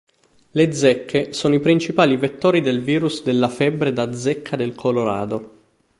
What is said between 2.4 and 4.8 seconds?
del virus della febbre da zecca del